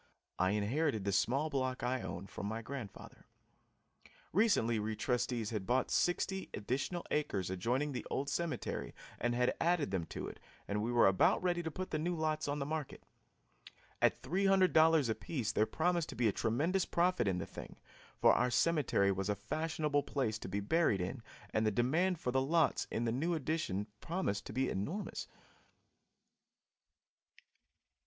I 0.39 0.49
inherited 0.53 1.05
the 1.05 1.11
small 1.11 1.51
block 1.51 1.83
I 1.83 2.01
own 2.01 2.25
from 2.25 2.47
my 2.47 2.63
grandfather. 2.63 3.27
Recently 4.33 4.79
we 4.79 4.95
trustees 4.95 5.51
had 5.51 5.67
bought 5.67 5.91
sixty 5.91 6.49
additional 6.55 7.05
acres 7.11 7.51
adjoining 7.51 7.91
the 7.91 8.03
old 8.09 8.27
cemetery 8.27 8.95
and 9.19 9.35
had 9.35 9.53
added 9.61 9.91
them 9.91 10.07
to 10.07 10.27
it, 10.27 10.39
and 10.67 10.81
we 10.81 10.91
were 10.91 11.05
about 11.05 11.43
ready 11.43 11.61
to 11.61 11.69
put 11.69 11.91
the 11.91 11.99
new 11.99 12.15
lots 12.15 12.47
on 12.47 12.57
the 12.57 12.65
market. 12.65 13.03
At 14.01 14.23
$300 14.23 15.07
apiece 15.07 15.51
there 15.51 15.67
promised 15.67 16.09
to 16.09 16.15
be 16.15 16.27
a 16.27 16.31
tremendous 16.31 16.85
profit 16.85 17.27
in 17.27 17.37
the 17.37 17.45
thing, 17.45 17.75
for 18.19 18.33
our 18.33 18.49
cemetery 18.49 19.11
was 19.11 19.29
a 19.29 19.35
fashionable 19.35 20.01
place 20.01 20.39
to 20.39 20.49
be 20.49 20.61
buried 20.61 20.99
in 20.99 21.21
and 21.51 21.63
the 21.63 21.69
demand 21.69 22.19
for 22.19 22.31
the 22.31 22.41
lots 22.41 22.87
in 22.89 23.05
the 23.05 23.11
new 23.11 23.35
addition 23.35 23.85
promised 23.99 24.47
to 24.47 24.51
be 24.51 24.67
enormous. 24.67 25.27